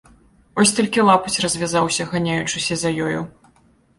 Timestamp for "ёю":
3.09-3.21